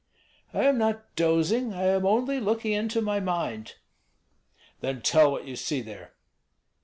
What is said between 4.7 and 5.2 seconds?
"Then